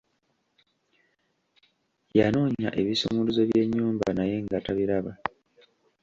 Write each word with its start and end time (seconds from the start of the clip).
Yanoonya 2.17 2.69
ebisumuluzo 2.81 3.41
by'ennyumba 3.49 4.07
naye 4.17 4.35
nga 4.43 4.57
tabiraba. 4.65 5.13